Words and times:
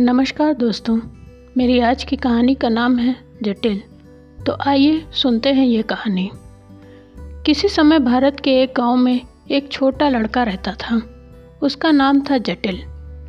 नमस्कार 0.00 0.54
दोस्तों, 0.54 1.00
मेरी 1.56 1.80
आज 1.80 2.04
की 2.04 2.16
कहानी 2.16 2.54
का 2.54 2.68
नाम 2.68 2.98
है 2.98 3.16
जटिल। 3.42 3.82
तो 4.46 4.56
आइए 4.66 5.06
सुनते 5.12 5.52
हैं 5.52 5.66
ये 5.66 5.82
कहानी। 5.82 6.30
किसी 7.18 7.68
समय 7.68 7.98
भारत 7.98 8.40
के 8.40 8.62
एक 8.62 8.74
गाँव 8.76 8.96
में 8.96 9.20
एक 9.50 9.72
छोटा 9.72 10.08
लड़का 10.08 10.42
रहता 10.42 10.72
था। 10.72 11.02
उसका 11.62 11.90
नाम 11.90 12.20
था 12.20 12.38
जटिल। 12.38 12.82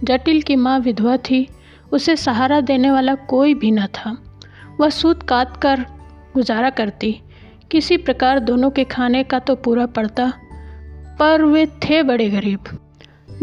जटिल 0.04 0.41
की 0.41 0.55
माँ 0.55 0.79
विधवा 0.79 1.18
थी, 1.18 1.47
उसे 1.91 2.16
सहारा 2.16 2.61
देने 2.61 2.91
वाला 2.91 3.15
कोई 3.15 3.54
भी 3.54 3.71
न 3.71 3.86
था। 3.86 4.17
वह 4.79 4.89
सूत 4.89 5.23
काट 5.23 5.57
कर 5.57 5.86
गुजारा 6.33 6.70
करती। 6.70 7.21
किसी 7.71 7.97
प्रकार 7.97 8.39
दोनों 8.39 8.70
के 8.70 8.83
खाने 8.83 9.23
का 9.23 9.39
तो 9.39 9.55
पूरा 9.55 9.86
पड़ता, 9.86 10.33
पर 11.20 11.41
वे 11.41 11.65
थे 11.65 12.04
बड़े 12.04 12.30
गरीब। 12.30 12.59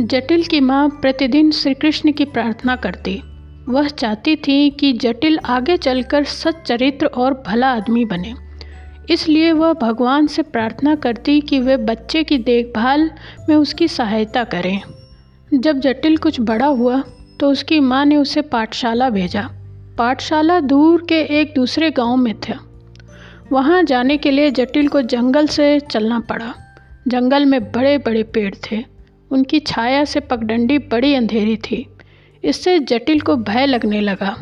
जटिल 0.00 0.42
की 0.44 0.60
माँ 0.60 0.88
प्रतिदिन 1.02 1.50
श्री 1.50 1.72
कृष्ण 1.74 2.12
की 2.12 2.24
प्रार्थना 2.24 2.74
करती। 2.76 3.14
वह 3.68 3.86
चाहती 3.88 4.34
थी 4.36 4.70
कि 4.70 4.92
जटिल 4.92 5.38
आगे 5.44 5.76
चलकर 5.76 6.24
सच्चरित्र 6.24 7.06
और 7.06 7.42
भला 7.46 7.68
आदमी 7.68 8.04
बने। 8.04 8.34
इसलिए 9.10 9.52
वह 9.52 9.72
भगवान 9.72 10.26
से 10.26 10.42
प्रार्थना 10.42 10.94
करती 10.94 11.40
कि 11.40 11.58
वे 11.58 11.76
बच्चे 11.76 12.22
की 12.24 12.38
देखभाल 12.38 13.10
में 13.48 13.54
उसकी 13.56 13.88
सहायता 13.88 14.42
करें। 14.44 14.80
जब 15.54 15.78
जटिल 15.78 16.16
कुछ 16.16 16.40
बड़ा 16.40 16.66
हुआ 16.66 17.02
तो 17.40 17.50
उसकी 17.50 17.80
माँ 17.80 18.04
ने 18.04 18.16
उसे 18.16 18.42
पाठशाला 18.42 19.08
भेजा। 19.10 19.48
पाठशाला 19.98 20.60
दूर 20.60 21.06
के 21.08 21.20
एक 21.40 21.54
दूसरे 21.54 21.90
गाँव 21.90 22.16
में 22.16 22.34
था। 22.40 22.58
वहाँ 23.52 23.82
जाने 23.82 24.16
के 24.16 24.30
लिए 24.30 24.50
जटिल 24.50 24.88
को 24.88 25.02
जंगल 25.02 25.46
से 25.46 25.80
चलना 25.80 26.20
पड़ा। 26.20 26.54
जंगल 27.08 27.44
में 27.44 27.60
बड़े 27.72 27.96
बड़े 27.98 28.22
पेड़ 28.22 28.54
थे। 28.54 28.95
उनकी 29.30 29.60
छाया 29.60 30.04
से 30.04 30.20
पगडंडी 30.20 30.78
बड़ी 30.78 31.14
अंधेरी 31.14 31.56
थी। 31.56 31.86
इससे 32.44 32.78
जटिल 32.78 33.20
को 33.20 33.36
भय 33.36 33.66
लगने 33.66 34.00
लगा। 34.00 34.36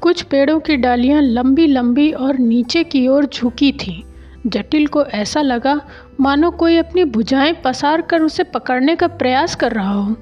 कुछ 0.00 0.22
पेड़ों 0.22 0.60
की 0.60 0.76
डालियाँ 0.76 1.22
लंबी 1.22 1.66
लंबी 1.66 2.12
और 2.12 2.38
नीचे 2.38 2.84
की 2.84 3.08
ओर 3.08 3.26
झुकी 3.26 3.72
थीं। 3.72 4.02
जटिल 4.46 4.86
को 4.86 5.04
ऐसा 5.04 5.42
लगा, 5.42 5.80
मानो 6.20 6.50
कोई 6.50 6.76
अपनी 6.76 7.04
भुजाएँ 7.04 7.52
पसार 7.64 8.02
कर 8.02 8.22
उसे 8.22 8.42
पकड़ने 8.44 8.96
का 8.96 9.06
प्रयास 9.06 9.54
कर 9.54 9.72
रहा 9.72 9.92
हो। 9.92 10.16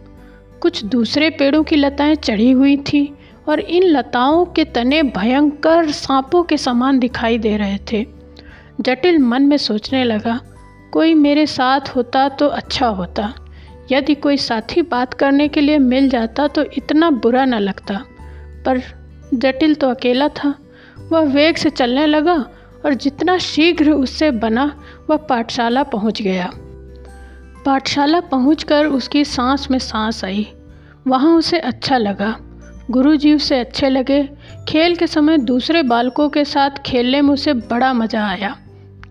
कुछ 0.60 0.84
दूसरे 0.84 1.30
पेड़ों 1.30 1.62
की 1.62 1.76
लताएँ 1.76 2.14
चढ़ी 2.14 2.50
हुई 2.50 2.76
थीं 2.76 3.08
और 3.48 3.60
इन 3.60 3.82
लताओं 3.82 4.44
के 4.44 4.64
तने 4.64 5.02
भयंकर 5.02 5.90
सांपों 5.90 6.42
के 6.42 6.56
समान 6.56 6.98
दिखाई 6.98 7.38
दे 7.38 7.56
रहे 7.56 7.78
थे। 7.92 8.06
जटिल 8.80 9.18
मन 9.18 9.42
में 9.42 9.56
सोचने 9.56 10.04
लगा, 10.04 10.40
कोई 10.92 11.14
मेरे 11.14 11.46
साथ 11.46 11.80
होता 11.80 12.28
तो 12.28 12.46
अच्छा 12.46 12.86
होता। 12.86 13.34
यदि 13.92 14.14
कोई 14.14 14.36
साथी 14.36 14.82
बात 14.82 15.14
करने 15.14 15.48
के 15.48 15.60
लिए 15.60 15.78
मिल 15.78 16.08
जाता 16.08 16.46
तो 16.46 16.62
इतना 16.62 17.10
बुरा 17.10 17.44
न 17.44 17.54
लगता। 17.54 18.04
पर 18.66 18.82
जटिल 19.34 19.74
तो 19.74 19.88
अकेला 19.88 20.28
था। 20.28 20.54
वह 21.12 21.20
वेग 21.20 21.56
से 21.56 21.70
चलने 21.70 22.06
लगा 22.06 22.34
और 22.86 22.94
जितना 22.94 23.38
शीघ्र 23.38 23.90
उससे 23.90 24.30
बना, 24.30 24.80
वह 25.10 25.16
पाठशाला 25.16 25.82
पहुँच 25.82 26.22
गया। 26.22 26.50
पाठशाला 27.64 28.20
पहुंचकर 28.20 28.86
उसकी 28.86 29.24
सांस 29.24 29.70
में 29.70 29.78
सांस 29.78 30.24
आई। 30.24 30.48
वहाँ 31.06 31.36
उसे 31.36 31.58
अच्छा 31.58 31.96
लगा। 31.96 32.36
गुरुजी 32.90 33.34
उसे 33.34 33.60
अच्छे 33.60 33.88
लगे। 33.88 34.28
खेल 34.68 34.96
के 34.96 35.06
समय 35.06 35.38
दूसरे 35.38 35.82
बालकों 35.82 36.28
के 36.28 36.44
साथ 36.44 36.70
खेलने 36.70 37.22
में 37.22 37.30
उसे 37.30 37.52
बड़ा 37.52 37.92
मज़ा 37.92 38.26
आया। 38.26 38.56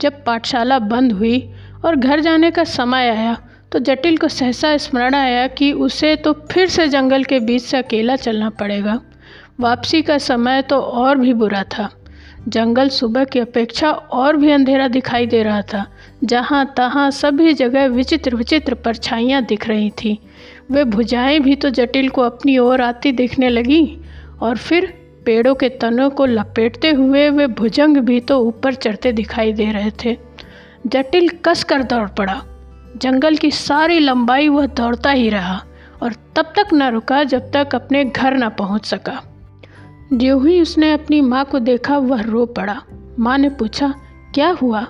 जब 0.02 0.24
पाठशाला 0.26 0.80
बंद 0.80 1.12
हुई 1.12 1.54
और 1.86 1.96
घर 1.96 2.20
जाने 2.20 2.52
का 2.52 2.64
समय 2.64 3.10
आया 3.10 3.47
तो 3.72 3.80
जटिल 3.80 4.18
को 4.18 4.28
सहसा 4.28 4.76
स्मरण 4.78 5.16
आया 5.16 5.48
कि 5.48 5.72
उसे 5.74 6.16
तो 6.16 6.34
फिर 6.52 6.68
से 6.68 6.88
जंगल 6.88 7.24
के 7.24 7.40
बीच 7.40 7.64
से 7.64 7.78
अकेला 7.78 8.16
चलना 8.16 8.50
पड़ेगा। 8.50 9.00
वापसी 9.60 10.02
का 10.02 10.18
समय 10.18 10.62
तो 10.62 10.78
और 10.78 11.18
भी 11.18 11.34
बुरा 11.34 11.64
था। 11.64 11.90
जंगल 12.48 12.90
सुबह 12.90 13.24
की 13.24 13.40
अपेक्षा 13.40 13.92
और 13.92 14.38
भी 14.38 14.52
अंधेरा 14.52 14.88
दिखाई 14.88 15.26
दे 15.28 15.42
रहा 15.44 15.62
था, 15.62 15.86
जहाँ 16.24 16.74
तहाँ 16.78 17.10
सभी 17.12 17.54
जगह 17.54 17.86
विचित्र 17.86 18.36
विचित्र 18.36 18.74
परछाइयाँ 18.76 19.44
दिख 19.46 19.68
रही 19.68 19.90
थीं। 20.04 20.16
वे 20.72 20.84
भुजाएँ 20.84 21.40
भी 21.40 21.56
तो 21.56 21.70
जटिल 21.70 22.10
को 22.10 22.22
अपनी 22.22 22.58
ओर 22.58 22.82
आती 22.82 23.12
दिखने 23.12 23.50
लगी, 23.50 23.98
और 24.42 24.58
फिर 24.58 24.86
पेड़ों 25.26 25.56
के 25.56 25.70
तनों 25.70 26.10
को 26.10 26.26
लपेटते 26.26 26.92
हुए 26.92 27.30
वे 27.30 27.48
भुजंग 27.48 27.98
भी 27.98 28.20
तो 28.20 28.40
ऊपर 28.40 28.74
चढ़ते 28.74 29.12
दिखाई 29.12 29.54
दे 29.54 29.72
रहे 29.72 29.92
थे। 30.06 30.18
जटिल 30.88 31.30
कस 31.46 31.64
कर 31.64 31.84
दौड़ 31.84 32.08
पड़ा। 32.10 32.42
जंगल 32.96 33.36
की 33.36 33.52
सारी 33.52 34.00
लंबाई 34.00 34.48
वह 34.48 34.66
दौड़ता 34.66 35.10
ही 35.10 35.30
रहा 35.30 35.64
और 36.04 36.14
तब 36.36 36.54
तक 36.56 36.74
न 36.74 36.84
रुका 36.84 37.24
जब 37.24 37.52
तक 37.52 37.76
अपने 37.76 38.06
घर 38.06 38.38
न 38.38 38.50
पहुँच 38.50 38.86
सका। 38.86 39.22
जो 40.14 40.40
ही 40.40 40.62
उसने 40.62 40.92
अपनी 40.92 41.22
माँ 41.22 41.46
को 41.46 41.60
देखा, 41.60 41.98
वह 41.98 42.22
रो 42.22 42.46
पड़ा। 42.46 42.82
माँ 43.20 43.38
ने 43.38 43.50
पूछा, 43.50 43.94
क्या 44.34 44.50
हुआ? 44.50 44.88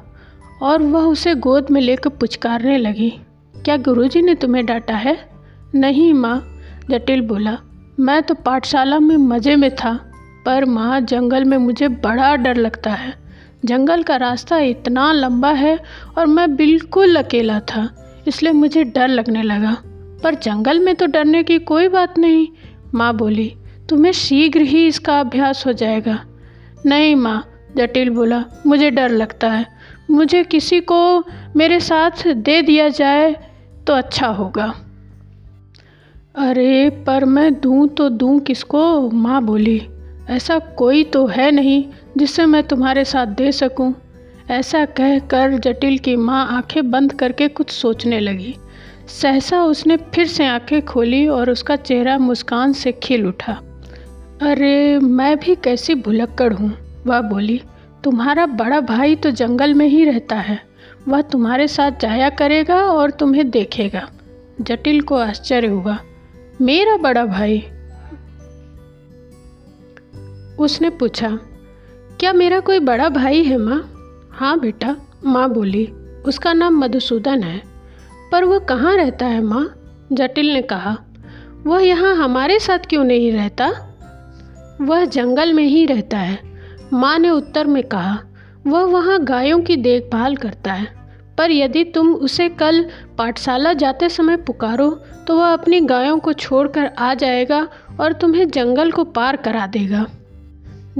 और 0.61 0.81
वह 0.81 1.01
उसे 1.01 1.35
गोद 1.35 1.67
में 1.71 1.81
लेकर 1.81 2.09
पुचकारने 2.09 2.77
लगी, 2.77 3.09
क्या 3.55 3.77
गुरुजी 3.77 4.21
ने 4.21 4.35
तुम्हें 4.35 4.65
डांटा 4.65 4.95
है? 4.95 5.29
नहीं 5.75 6.13
माँ, 6.13 6.57
जटिल 6.89 7.21
बोला, 7.21 7.57
मैं 7.99 8.23
तो 8.23 8.33
पाठशाला 8.33 8.99
में 8.99 9.17
मज़े 9.17 9.55
में 9.55 9.75
था, 9.75 10.11
पर 10.45 10.65
माँ, 10.65 11.01
जंगल 11.01 11.45
में 11.45 11.57
मुझे 11.57 11.87
बड़ा 11.87 12.35
डर 12.35 12.55
लगता 12.55 12.91
है। 12.91 13.26
जंगल 13.65 14.03
का 14.03 14.15
रास्ता 14.15 14.57
इतना 14.57 15.11
लंबा 15.11 15.51
है 15.51 15.77
और 16.17 16.25
मैं 16.25 16.55
बिल्कुल 16.55 17.15
अकेला 17.15 17.59
था, 17.59 17.89
इसलिए 18.27 18.51
मुझे 18.51 18.83
डर 18.83 19.07
लगने 19.07 19.43
लगा। 19.43 19.75
पर 20.23 20.35
जंगल 20.35 20.79
में 20.79 20.95
तो 20.95 21.05
डरने 21.05 21.43
की 21.43 21.57
कोई 21.59 21.87
बात 21.87 22.17
नहीं, 22.17 22.47
माँ 22.93 23.13
बोली। 23.17 23.53
तुम्हें 23.89 24.11
शीघ्र 24.11 24.61
ही 24.61 24.87
इसका 24.87 25.19
अभ्यास 25.19 25.65
हो 25.67 25.73
जाएगा। 25.73 26.19
नहीं 26.85 27.15
माँ, 27.15 27.43
जटिल 27.77 28.09
बोला, 28.09 28.43
मुझे 28.65 28.91
डर 28.91 29.09
लगता 29.09 29.51
है। 29.51 29.65
मुझे 30.11 30.43
किसी 30.43 30.79
को 30.81 31.23
मेरे 31.55 31.79
साथ 31.79 32.27
दे 32.27 32.61
दिया 32.61 32.89
जाए 32.89 33.35
तो 33.87 33.93
अच्छा 33.93 34.27
होगा। 34.27 34.73
अरे, 36.35 36.89
पर 36.89 37.25
मैं 37.25 37.53
दूँ 37.53 37.87
तो 37.87 38.09
दूँ 38.09 38.39
किसको, 38.39 39.09
माँ 39.09 39.43
बोली। 39.43 39.81
ऐसा 40.29 40.59
कोई 40.59 41.03
तो 41.03 41.25
है 41.27 41.51
नहीं 41.51 41.83
जिससे 42.17 42.45
मैं 42.45 42.63
तुम्हारे 42.63 43.05
साथ 43.05 43.27
दे 43.27 43.51
सकूँ। 43.51 43.93
ऐसा 44.49 44.85
कह 44.85 45.19
कर 45.19 45.57
जटिल 45.57 45.97
की 45.97 46.15
माँ 46.15 46.45
आँखें 46.47 46.91
बंद 46.91 47.13
करके 47.13 47.47
कुछ 47.47 47.69
सोचने 47.69 48.19
लगी। 48.19 48.55
सहसा 49.21 49.63
उसने 49.63 49.97
फिर 49.97 50.27
से 50.27 50.45
आँखें 50.45 50.81
खोली 50.85 51.27
और 51.27 51.49
उसका 51.49 51.75
चेहरा 51.75 52.17
मुस्कान 52.17 52.73
से 52.73 52.91
खिल 52.91 53.27
उठा। 53.27 53.53
अरे, 54.41 54.99
मैं 54.99 55.39
भी 55.39 55.55
कैसी 55.55 55.95
भुलक्कड़ 55.95 56.53
हूँ। 56.53 56.71
वह 57.07 57.21
बोली, 57.21 57.61
तुम्हारा 58.03 58.45
बड़ा 58.45 58.79
भाई 58.79 59.15
तो 59.15 59.31
जंगल 59.31 59.73
में 59.73 59.87
ही 59.87 60.03
रहता 60.05 60.35
है। 60.35 60.59
वह 61.07 61.21
तुम्हारे 61.21 61.67
साथ 61.67 61.91
जाया 62.01 62.29
करेगा 62.29 62.81
और 62.83 63.11
तुम्हें 63.11 63.49
देखेगा 63.49 64.09
जटिल 64.61 65.01
को 65.01 65.15
आश्चर्य 65.15 65.67
हुआ, 65.67 65.97
मेरा 66.61 66.97
बड़ा 66.97 67.25
भाई 67.25 67.59
उसने 70.59 70.89
पूछा 70.89 71.37
क्या 72.19 72.33
मेरा 72.33 72.59
कोई 72.59 72.79
बड़ा 72.79 73.09
भाई 73.09 73.43
है 73.43 73.57
माँ? 73.57 73.93
हाँ 74.31 74.59
बेटा, 74.59 74.95
माँ 75.25 75.49
बोली, 75.49 75.85
उसका 76.25 76.53
नाम 76.53 76.77
मधुसूदन 76.77 77.43
है। 77.43 77.61
पर 78.31 78.43
वह 78.43 78.59
कहाँ 78.59 78.95
रहता 78.95 79.25
है 79.25 79.41
माँ? 79.41 79.73
जटिल 80.11 80.53
ने 80.53 80.61
कहा, 80.61 80.97
वह 81.65 81.81
यहाँ 81.81 82.15
हमारे 82.15 82.59
साथ 82.59 82.79
क्यों 82.79 83.03
नहीं 83.03 83.31
रहता? 83.31 83.67
वह 84.81 85.05
जंगल 85.05 85.53
में 85.53 85.63
ही 85.63 85.85
रहता 85.85 86.17
है। 86.17 86.39
माँ 86.93 87.19
ने 87.19 87.29
उत्तर 87.29 87.67
में 87.67 87.83
कहा, 87.83 88.19
वह 88.67 88.83
वहाँ 88.83 89.23
गायों 89.23 89.61
की 89.61 89.75
देखभाल 89.75 90.35
करता 90.35 90.73
है। 90.73 90.87
पर 91.37 91.51
यदि 91.51 91.83
तुम 91.83 92.13
उसे 92.13 92.49
कल 92.49 92.85
पाठशाला 93.17 93.73
जाते 93.73 94.09
समय 94.09 94.37
पुकारो 94.37 94.89
तो 95.27 95.37
वह 95.37 95.53
अपनी 95.53 95.81
गायों 95.81 96.19
को 96.19 96.33
छोड़कर 96.33 96.85
आ 96.85 97.13
जाएगा 97.13 97.67
और 97.99 98.13
तुम्हें 98.13 98.49
जंगल 98.49 98.91
को 98.91 99.03
पार 99.03 99.35
करा 99.35 99.67
देगा। 99.67 100.05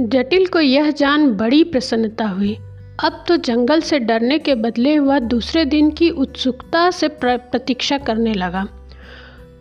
जटिल 0.00 0.46
को 0.46 0.60
यह 0.60 0.90
जान 0.90 1.32
बड़ी 1.36 1.64
प्रसन्नता 1.64 2.26
हुई। 2.26 2.54
अब 3.04 3.24
तो 3.28 3.36
जंगल 3.36 3.80
से 3.80 3.98
डरने 3.98 4.38
के 4.38 4.54
बदले 4.54 4.98
वह 4.98 5.18
दूसरे 5.18 5.64
दिन 5.64 5.90
की 5.90 6.10
उत्सुकता 6.10 6.90
से 6.90 7.08
प्रतीक्षा 7.08 7.98
करने 7.98 8.34
लगा 8.34 8.68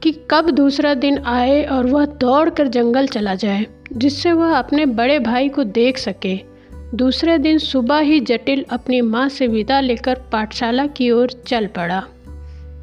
कि 0.04 0.12
कब 0.32 0.50
दूसरा 0.50 0.94
दिन 0.94 1.18
आए 1.18 1.64
और 1.64 1.86
वह 1.86 2.06
दौड़कर 2.06 2.68
जंगल 2.68 3.08
चला 3.08 3.36
जाए, 3.36 3.66
जिससे 3.94 4.32
वह 4.32 4.58
अपने 4.58 4.86
बड़े 4.86 5.20
भाई 5.20 5.50
को 5.50 5.64
देख 5.64 5.98
सके। 5.98 6.40
दूसरे 6.96 7.38
दिन 7.38 7.58
सुबह 7.58 8.00
ही 8.00 8.20
जटिल 8.20 8.66
अपनी 8.70 9.02
माँ 9.02 9.30
से 9.30 9.48
विदा 9.48 9.80
लेकर 9.80 10.22
पाठशाला 10.32 10.88
की 10.88 11.12
ओर 11.12 11.30
चल 11.48 11.68
पड़ा। 11.68 12.04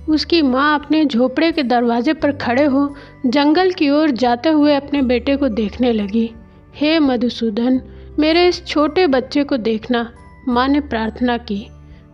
उसकी 0.08 0.42
माँ 0.42 0.80
अपने 0.80 1.04
झोपड़े 1.04 1.52
के 1.52 1.62
दरवाजे 1.62 2.12
पर 2.12 2.32
खड़े 2.32 2.64
हो 2.64 2.94
जंगल 3.26 3.70
की 3.70 3.90
ओर 3.90 4.10
जाते 4.10 4.48
हुए 4.48 4.74
अपने 4.74 5.02
बेटे 5.02 5.36
को 5.36 5.48
देखने 5.48 5.92
लगी। 5.92 6.30
हे 6.75 6.99
मधुसूदन, 6.99 7.81
मेरे 8.19 8.49
इस 8.49 8.65
छोटे 8.67 9.06
बच्चे 9.06 9.44
को 9.44 9.56
देखना, 9.56 10.12
माँ 10.49 10.69
ने 10.69 10.81
प्रार्थना 10.81 11.37
की। 11.37 11.67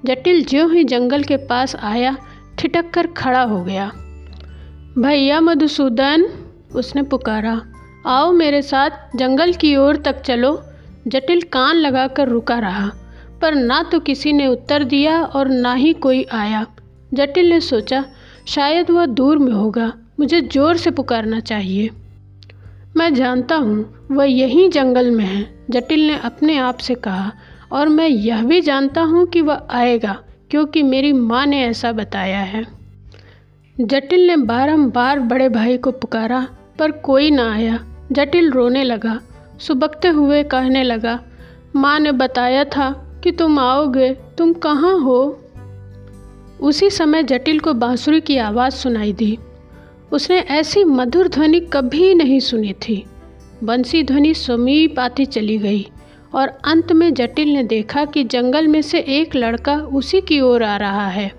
जटिल 0.05 0.45
ज्यों 0.45 0.71
ही 0.73 0.85
जंगल 0.85 1.23
के 1.23 1.37
पास 1.37 1.77
आया 1.77 2.17
ठिटक 2.59 2.91
कर 2.91 3.07
खड़ा 3.07 3.43
हो 3.43 3.63
गया। 3.65 3.91
भैया 4.99 5.41
मधुसूदन, 5.41 6.25
उसने 6.75 7.03
पुकारा, 7.03 7.61
आओ 8.07 8.33
मेरे 8.33 8.63
साथ 8.63 9.17
जंगल 9.17 9.53
की 9.53 9.77
ओर 9.77 9.97
तक 9.97 10.21
चलो। 10.21 10.63
जटिल 11.07 11.43
कान 11.43 11.77
लगाकर 11.77 12.29
रुका 12.29 12.59
रहा, 12.59 12.91
पर 13.43 13.55
ना 13.55 13.83
तो 13.83 14.01
किसी 14.01 14.33
ने 14.33 14.47
उत्तर 14.47 14.85
दिया 14.85 15.23
और 15.23 15.49
ना 15.49 15.75
ही 15.75 15.93
कोई 15.93 16.25
आया। 16.33 16.67
जटिल 17.15 17.51
ने 17.51 17.61
सोचा, 17.61 18.05
शायद 18.49 18.91
वह 18.91 19.07
दूर 19.07 19.39
में 19.39 19.53
होगा, 19.53 19.93
मुझे 20.21 20.41
ज़ोर 20.41 20.77
से 20.77 20.91
पुकारना 20.91 21.41
चाहिए। 21.41 21.91
मैं 22.97 23.15
जानता 23.15 23.57
हूँ 23.57 24.09
वह 24.11 24.25
यहीं 24.25 24.71
जंगल 24.71 25.11
में 25.11 25.25
है। 25.25 25.65
जटिल 25.71 26.07
ने 26.07 26.19
अपने 26.19 26.59
आप 26.59 26.79
से 26.79 26.95
कहा, 26.95 27.33
और 27.73 27.89
मैं 27.89 28.09
यह 28.09 28.43
भी 28.43 28.61
जानता 28.61 29.03
हूँ 29.03 29.27
कि 29.27 29.41
वह 29.41 29.67
आएगा, 29.71 30.23
क्योंकि 30.51 30.83
मेरी 30.83 31.13
माँ 31.13 31.47
ने 31.47 31.65
ऐसा 31.65 31.93
बताया 31.93 32.39
है। 32.39 32.67
जटिल 33.81 34.27
ने 34.27 34.37
बारंबार 34.37 35.21
बड़े 35.21 35.49
भाई 35.49 35.77
को 35.77 35.91
पुकारा, 35.91 36.47
पर 36.79 36.91
कोई 36.91 37.31
ना 37.31 37.53
आया। 37.53 37.87
जटिल 38.13 38.51
रोने 38.51 38.85
लगा, 38.85 39.21
सुबकते 39.59 40.09
हुए 40.09 40.43
कहने 40.43 40.83
लगा, 40.83 41.21
माँ 41.77 41.99
ने 42.01 42.13
बताया 42.13 42.65
था 42.65 43.07
कि 43.25 43.33
तुम 43.33 43.59
आओगे, 43.59 44.15
तुम 44.39 44.53
कहाँ 44.53 44.99
हो? 44.99 45.41
उसी 46.61 46.91
समय 46.91 47.23
जटिल 47.23 47.61
को 47.61 47.75
बांसुरी 47.75 48.21
की 48.21 48.37
आवाज़ 48.37 48.75
सुनाई 48.75 49.13
दी। 49.13 49.39
उसने 50.13 50.39
ऐसी 50.39 50.85
मधुर 50.85 51.29
ध्वनि 51.29 51.61
कभी 51.61 52.15
नहीं 52.15 52.41
सुनी 52.41 52.73
थी। 52.73 53.07
बंसी 53.65 54.03
ध्वनि 54.03 54.35
समीप 54.35 54.99
आती 54.99 55.25
चली 55.25 55.59
गई 55.59 55.87
और 56.35 56.49
अंत 56.49 56.93
में 56.93 57.15
जटिल 57.15 57.49
ने 57.49 57.63
देखा 57.63 58.05
कि 58.05 58.25
जंगल 58.25 58.69
में 58.69 58.83
से 58.83 58.99
एक 58.99 59.37
लड़का 59.37 59.77
उसी 59.77 60.21
की 60.21 60.41
ओर 60.41 60.63
आ 60.63 60.77
रहा 60.77 61.09
है। 61.09 61.33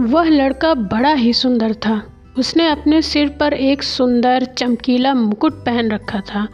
वह 0.00 0.28
लड़का 0.28 0.74
बड़ा 0.74 1.12
ही 1.12 1.32
सुंदर 1.32 1.74
था। 1.74 2.06
उसने 2.38 2.68
अपने 2.68 3.02
सिर 3.02 3.28
पर 3.28 3.52
एक 3.52 3.82
सुंदर 3.82 4.44
चमकीला 4.44 5.14
मुकुट 5.14 5.52
पहन 5.52 5.90
रखा 5.90 6.20
था। 6.20 6.48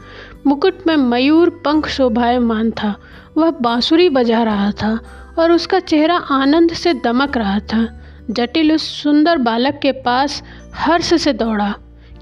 मुकुट 0.46 0.78
में 0.86 0.96
मयूर 0.96 1.50
पंख 1.64 1.88
शोभायमान 1.88 2.70
था। 2.70 2.96
वह 3.36 3.50
बांसुरी 3.50 4.08
बजा 4.08 4.42
रहा 4.42 4.70
था 4.70 5.00
और 5.38 5.52
उसका 5.52 5.80
चेहरा 5.80 6.16
आनंद 6.16 6.72
से 6.72 6.94
दमक 6.94 7.36
रहा 7.36 7.58
था। 7.58 7.99
जटिल 8.30 8.72
उस 8.72 9.02
सुंदर 9.02 9.38
बालक 9.38 9.78
के 9.82 9.92
पास 9.92 10.42
हर्ष 10.74 11.14
से 11.14 11.32
दौड़ा। 11.32 11.74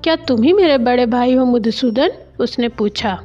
क्या 0.04 0.16
तुम 0.16 0.42
ही 0.42 0.52
मेरे 0.52 0.78
बड़े 0.78 1.06
भाई 1.06 1.34
हो, 1.34 1.44
मधुसूदन? 1.44 2.10
उसने 2.40 2.68
पूछा। 2.68 3.18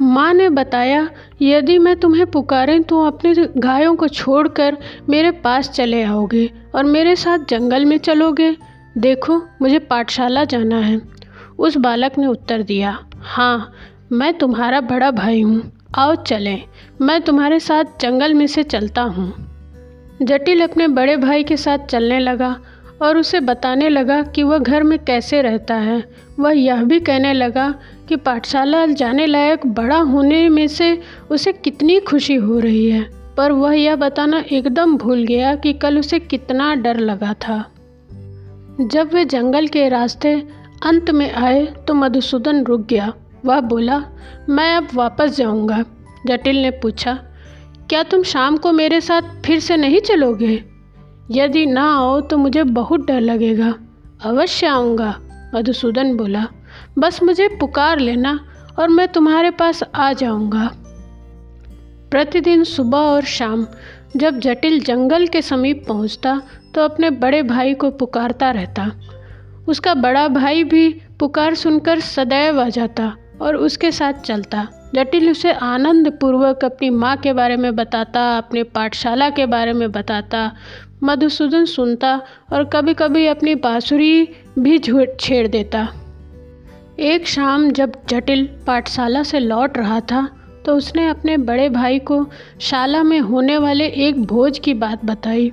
माँ 0.00 0.32
ने 0.34 0.48
बताया, 0.48 1.08
यदि 1.42 1.78
मैं 1.78 1.96
तुम्हें 1.96 2.26
पुकारें 2.26 2.82
तो 2.82 3.04
अपने 3.04 3.34
गायों 3.56 3.94
को 3.96 4.08
छोड़कर 4.08 4.76
मेरे 5.08 5.30
पास 5.30 5.70
चले 5.70 6.02
आओगे 6.02 6.50
और 6.74 6.84
मेरे 6.84 7.16
साथ 7.16 7.46
जंगल 7.48 7.84
में 7.84 7.96
चलोगे। 7.98 8.56
देखो, 8.98 9.38
मुझे 9.62 9.78
पाठशाला 9.78 10.44
जाना 10.44 10.78
है। 10.78 11.00
उस 11.58 11.76
बालक 11.76 12.18
ने 12.18 12.26
उत्तर 12.26 12.62
दिया 12.62 12.98
हाँ 13.16 13.72
मैं 14.12 14.32
तुम्हारा 14.34 14.80
बड़ा 14.80 15.10
भाई 15.10 15.40
हूँ। 15.40 15.72
आओ 15.94 16.14
चलें, 16.14 16.62
मैं 17.00 17.20
तुम्हारे 17.20 17.60
साथ 17.60 18.00
जंगल 18.00 18.34
में 18.34 18.46
से 18.46 18.62
चलता 18.62 19.02
हूँ। 19.02 19.45
जटिल 20.22 20.62
अपने 20.62 20.88
बड़े 20.88 21.16
भाई 21.16 21.44
के 21.44 21.56
साथ 21.56 21.78
चलने 21.78 22.18
लगा 22.18 22.56
और 23.02 23.16
उसे 23.18 23.40
बताने 23.40 23.88
लगा 23.88 24.22
कि 24.22 24.42
वह 24.42 24.58
घर 24.58 24.82
में 24.82 24.98
कैसे 24.98 25.40
रहता 25.42 25.74
है। 25.74 26.02
वह 26.40 26.52
यह 26.52 26.82
भी 26.82 27.00
कहने 27.00 27.32
लगा 27.32 27.68
कि 28.08 28.16
पाठशाला 28.16 28.84
जाने 28.86 29.26
लायक 29.26 29.66
बड़ा 29.66 29.98
होने 29.98 30.48
में 30.48 30.66
से 30.68 30.98
उसे 31.30 31.52
कितनी 31.52 31.98
खुशी 32.00 32.34
हो 32.34 32.58
रही 32.58 32.88
है, 32.90 33.02
पर 33.36 33.52
वह 33.52 33.74
यह 33.74 33.96
बताना 33.96 34.42
एकदम 34.52 34.96
भूल 34.96 35.24
गया 35.24 35.54
कि 35.54 35.72
कल 35.72 35.98
उसे 35.98 36.18
कितना 36.18 36.74
डर 36.74 36.96
लगा 36.96 37.32
था। 37.32 37.64
जब 38.80 39.10
वे 39.14 39.24
जंगल 39.24 39.66
के 39.66 39.88
रास्ते 39.88 40.34
अंत 40.86 41.10
में 41.10 41.32
आए 41.32 41.64
तो 41.66 41.94
मधुसूदन 41.94 42.64
रुक 42.64 42.86
गया। 42.86 43.12
वह 43.44 43.60
बोला, 43.60 44.02
मैं 44.48 44.74
अब 44.74 44.88
वापस 44.94 45.36
जाऊँगा। 45.36 45.84
जटिल 46.26 46.62
ने 46.62 46.70
पूछा 46.70 47.18
क्या 47.90 48.02
तुम 48.02 48.22
शाम 48.22 48.56
को 48.56 48.72
मेरे 48.72 49.00
साथ 49.00 49.22
फिर 49.44 49.60
से 49.60 49.76
नहीं 49.76 50.00
चलोगे? 50.00 50.64
यदि 51.30 51.64
ना 51.66 51.84
आओ 51.94 52.20
तो 52.20 52.36
मुझे 52.36 52.62
बहुत 52.62 53.06
डर 53.06 53.20
लगेगा। 53.20 53.74
अवश्य 54.24 54.66
आऊँगा, 54.66 55.14
मधुसूदन 55.54 56.16
बोला। 56.16 56.46
बस 56.98 57.22
मुझे 57.22 57.48
पुकार 57.48 57.98
लेना 57.98 58.38
और 58.78 58.88
मैं 58.88 59.06
तुम्हारे 59.08 59.50
पास 59.50 59.82
आ 59.94 60.12
जाऊँगा। 60.12 60.70
प्रतिदिन 62.10 62.64
सुबह 62.64 62.98
और 62.98 63.24
शाम, 63.24 63.66
जब 64.16 64.38
जटिल 64.38 64.80
जंगल 64.80 65.26
के 65.26 65.42
समीप 65.42 65.84
पहुँचता 65.88 66.40
तो 66.74 66.80
अपने 66.80 67.10
बड़े 67.10 67.42
भाई 67.42 67.74
को 67.74 67.90
पुकारता 67.90 68.50
रहता। 68.50 68.90
उसका 69.68 69.94
बड़ा 69.94 70.26
भाई 70.28 70.64
भी 70.64 70.88
पुकार 71.20 71.54
सुनकर 71.54 72.00
सदैव 72.00 72.60
आ 72.60 72.68
जाता 72.68 73.12
और 73.42 73.56
उसके 73.56 73.90
साथ 73.92 74.12
चलता। 74.12 74.68
जटिल 74.96 75.30
उसे 75.30 75.52
आनंद 75.52 76.08
पूर्वक 76.10 76.64
अपनी 76.64 76.88
माँ 76.90 77.16
के 77.16 77.32
बारे 77.32 77.56
में 77.56 77.74
बताता, 77.76 78.20
अपने 78.38 78.62
पाठशाला 78.62 79.28
के 79.30 79.46
बारे 79.46 79.72
में 79.72 79.90
बताता, 79.92 80.52
मधुसूदन 81.02 81.64
सुनता 81.64 82.14
और 82.52 82.64
कभी 82.64 82.94
कभी 82.94 83.26
अपनी 83.26 83.54
बाँसुरी 83.54 84.28
भी 84.58 84.78
छेड़ 84.78 85.46
देता। 85.48 85.88
एक 87.00 87.26
शाम 87.26 87.70
जब 87.70 87.92
जटिल 88.08 88.44
पाठशाला 88.66 89.22
से 89.22 89.40
लौट 89.40 89.76
रहा 89.78 90.00
था 90.02 90.28
तो 90.64 90.76
उसने 90.76 91.08
अपने 91.08 91.36
बड़े 91.36 91.68
भाई 91.68 91.98
को 91.98 92.24
शाला 92.60 93.02
में 93.02 93.18
होने 93.20 93.58
वाले 93.58 93.88
एक 94.06 94.22
भोज 94.24 94.58
की 94.58 94.74
बात 94.74 95.04
बताई। 95.04 95.52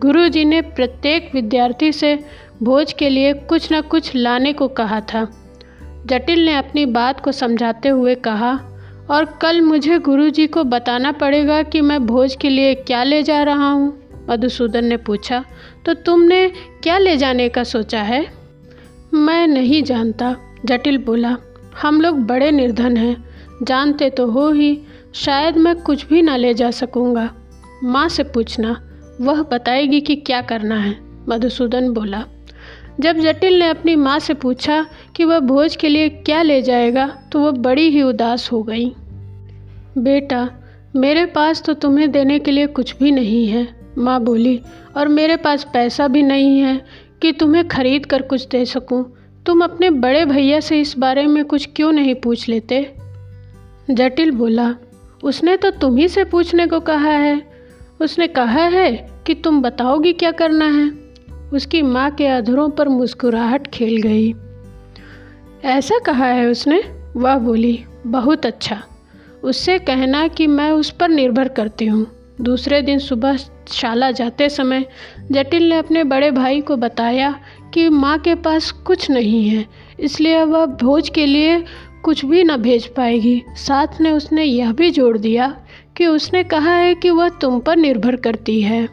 गुरुजी 0.00 0.44
ने 0.44 0.60
प्रत्येक 0.60 1.30
विद्यार्थी 1.34 1.92
से 1.92 2.18
भोज 2.62 2.92
के 2.92 3.08
लिए 3.08 3.32
कुछ 3.32 3.72
न 3.72 3.80
कुछ 3.80 4.14
लाने 4.14 4.52
को 4.52 4.68
कहा 4.68 5.00
था। 5.00 5.26
जटिल 6.06 6.44
ने 6.46 6.56
अपनी 6.56 6.86
बात 6.86 7.20
को 7.20 7.32
समझाते 7.32 7.88
हुए 7.88 8.14
कहा 8.14 8.52
और 9.10 9.24
कल 9.42 9.60
मुझे 9.60 9.98
गुरुजी 9.98 10.46
को 10.46 10.64
बताना 10.64 11.12
पड़ेगा 11.12 11.62
कि 11.62 11.80
मैं 11.80 12.04
भोज 12.06 12.36
के 12.36 12.48
लिए 12.48 12.74
क्या 12.76 13.02
ले 13.02 13.22
जा 13.22 13.42
रहा 13.42 13.70
हूँ। 13.70 13.92
मधुसूदन 14.30 14.84
ने 14.84 14.96
पूछा 14.96 15.44
तो 15.86 15.94
तुमने 15.94 16.48
क्या 16.82 16.98
ले 16.98 17.16
जाने 17.16 17.48
का 17.48 17.64
सोचा 17.64 18.02
है? 18.02 18.26
मैं 19.14 19.46
नहीं 19.46 19.82
जानता, 19.82 20.34
जटिल 20.64 20.98
बोला। 20.98 21.36
हम 21.82 22.00
लोग 22.00 22.18
बड़े 22.18 22.50
निर्धन 22.50 22.96
हैं, 22.96 23.24
जानते 23.62 24.10
तो 24.10 24.26
हो 24.26 24.50
ही, 24.50 24.78
शायद 25.14 25.56
मैं 25.56 25.74
कुछ 25.76 26.06
भी 26.06 26.22
ना 26.22 26.36
ले 26.36 26.54
जा 26.54 26.70
सकूँगा। 26.70 27.30
माँ 27.82 28.08
से 28.08 28.22
पूछना, 28.24 28.80
वह 29.20 29.42
बताएगी 29.42 30.00
कि 30.00 30.16
क्या 30.16 30.40
करना 30.42 30.76
है, 30.76 30.96
मधुसूदन 31.28 31.92
बोला। 31.92 32.24
जब 33.00 33.18
जटिल 33.18 33.58
ने 33.58 33.68
अपनी 33.68 33.94
माँ 33.96 34.18
से 34.18 34.34
पूछा 34.34 34.84
कि 35.16 35.24
वह 35.24 35.38
भोज 35.42 35.76
के 35.76 35.88
लिए 35.88 36.08
क्या 36.08 36.42
ले 36.42 36.60
जाएगा 36.62 37.06
तो 37.32 37.40
वह 37.40 37.50
बड़ी 37.52 37.88
ही 37.90 38.02
उदास 38.02 38.48
हो 38.52 38.62
गई। 38.62 38.92
बेटा, 39.98 40.50
मेरे 40.96 41.26
पास 41.26 41.62
तो 41.62 41.74
तुम्हें 41.74 42.10
देने 42.10 42.38
के 42.38 42.50
लिए 42.50 42.66
कुछ 42.66 42.96
भी 42.96 43.10
नहीं 43.10 43.46
है। 43.46 43.68
माँ 43.98 44.20
बोली, 44.20 44.60
और 44.96 45.08
मेरे 45.08 45.36
पास 45.36 45.64
पैसा 45.64 46.08
भी 46.08 46.22
नहीं 46.22 46.60
है 46.60 46.84
कि 47.22 47.32
तुम्हें 47.32 47.68
खरीद 47.68 48.06
कर 48.06 48.22
कुछ 48.22 48.48
दे 48.48 48.64
सकूँ। 48.64 49.16
तुम 49.46 49.64
अपने 49.64 49.90
बड़े 49.90 50.24
भैया 50.24 50.60
से 50.60 50.80
इस 50.80 50.98
बारे 50.98 51.26
में 51.26 51.44
कुछ 51.44 51.68
क्यों 51.76 51.92
नहीं 51.92 52.14
पूछ 52.14 52.48
लेते? 52.48 52.94
जटिल 53.90 54.30
बोला, 54.30 54.74
उसने 55.24 55.56
तो 55.56 55.70
तुम्ही 55.70 56.08
से 56.08 56.24
पूछने 56.24 56.66
को 56.66 56.80
कहा 56.80 57.10
है। 57.10 57.42
उसने 58.00 58.26
कहा 58.26 58.64
है 58.64 59.10
कि 59.26 59.34
तुम 59.34 59.62
बताओगी 59.62 60.12
क्या 60.12 60.30
करना 60.30 60.64
है। 60.64 60.90
उसकी 61.52 61.82
माँ 61.82 62.10
के 62.10 62.26
अधरों 62.26 62.70
पर 62.70 62.88
मुस्कुराहट 62.88 63.66
खेल 63.66 63.96
गई। 63.96 64.34
ऐसा 65.64 65.98
कहा 65.98 66.26
है 66.26 66.46
उसने? 66.46 66.82
वह 67.16 67.38
बोली, 67.38 67.84
बहुत 68.06 68.46
अच्छा। 68.46 68.82
उससे 69.44 69.78
कहना 69.78 70.26
कि 70.28 70.46
मैं 70.46 70.70
उस 70.70 70.90
पर 70.90 71.08
निर्भर 71.08 71.48
करती 71.48 71.86
हूँ। 71.86 72.06
दूसरे 72.40 72.80
दिन 72.82 72.98
सुबह 72.98 73.36
शाला 73.72 74.10
जाते 74.10 74.48
समय 74.48 74.84
जटिल 75.32 75.68
ने 75.68 75.76
अपने 75.78 76.04
बड़े 76.04 76.30
भाई 76.30 76.60
को 76.60 76.76
बताया 76.76 77.34
कि 77.74 77.88
माँ 77.88 78.18
के 78.18 78.34
पास 78.34 78.70
कुछ 78.86 79.10
नहीं 79.10 79.48
है, 79.48 79.64
इसलिए 80.00 80.42
वह 80.44 80.66
भोज 80.66 81.08
के 81.08 81.26
लिए 81.26 81.62
कुछ 82.04 82.24
भी 82.24 82.42
न 82.44 82.56
भेज 82.56 82.86
पाएगी। 82.86 83.42
साथ 83.56 84.00
में 84.00 84.10
उसने 84.12 84.44
यह 84.44 84.72
भी 84.72 84.90
जोड़ 84.90 85.16
दिया 85.18 85.48
कि 85.96 86.06
उसने 86.06 86.42
कहा 86.44 86.74
है 86.74 86.94
कि 86.94 87.10
वह 87.10 87.28
तुम 87.40 87.58
पर 87.60 87.76
निर्भर 87.76 88.16
करती 88.16 88.60
है। 88.62 88.86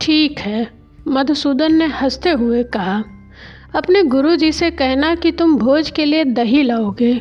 ठीक 0.00 0.38
है, 0.38 0.68
मधुसूदन 1.08 1.74
ने 1.74 1.86
हँसते 1.86 2.30
हुए 2.30 2.62
कहा। 2.64 3.02
अपने 3.74 4.02
गुरुजी 4.02 4.52
से 4.52 4.70
कहना 4.70 5.14
कि 5.14 5.32
तुम 5.32 5.56
भोज 5.56 5.90
के 5.90 6.04
लिए 6.04 6.24
दही 6.24 6.62
लाओगे। 6.62 7.12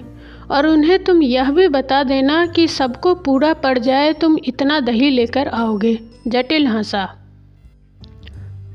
और 0.51 0.67
उन्हें 0.67 1.03
तुम 1.03 1.23
यह 1.23 1.51
भी 1.51 1.67
बता 1.67 2.03
देना 2.03 2.45
कि 2.45 2.67
सबको 2.67 3.15
पूरा 3.15 3.53
पड़ 3.53 3.79
जाए, 3.79 4.13
तुम 4.13 4.37
इतना 4.45 4.79
दही 4.79 5.09
लेकर 5.09 5.47
आओगे। 5.47 5.99
जटिल 6.27 6.67
हंसा। 6.67 7.05